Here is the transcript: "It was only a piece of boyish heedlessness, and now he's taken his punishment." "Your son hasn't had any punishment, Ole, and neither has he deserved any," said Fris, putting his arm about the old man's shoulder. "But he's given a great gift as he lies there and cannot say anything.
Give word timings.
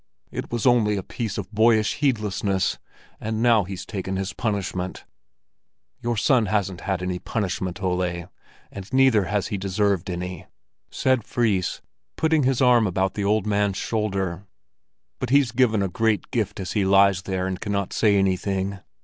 "It 0.31 0.51
was 0.51 0.65
only 0.65 0.97
a 0.97 1.03
piece 1.03 1.37
of 1.37 1.51
boyish 1.51 1.97
heedlessness, 1.97 2.79
and 3.19 3.39
now 3.39 3.65
he's 3.65 3.85
taken 3.85 4.15
his 4.15 4.33
punishment." 4.33 5.05
"Your 6.01 6.17
son 6.17 6.47
hasn't 6.47 6.81
had 6.81 7.03
any 7.03 7.19
punishment, 7.19 7.83
Ole, 7.83 8.25
and 8.71 8.91
neither 8.91 9.25
has 9.25 9.49
he 9.49 9.59
deserved 9.59 10.09
any," 10.09 10.47
said 10.89 11.23
Fris, 11.23 11.83
putting 12.17 12.41
his 12.41 12.63
arm 12.63 12.87
about 12.87 13.13
the 13.13 13.23
old 13.25 13.45
man's 13.45 13.77
shoulder. 13.77 14.47
"But 15.19 15.29
he's 15.29 15.51
given 15.51 15.83
a 15.83 15.87
great 15.87 16.31
gift 16.31 16.59
as 16.59 16.71
he 16.71 16.83
lies 16.83 17.21
there 17.21 17.45
and 17.45 17.61
cannot 17.61 17.93
say 17.93 18.17
anything. 18.17 18.79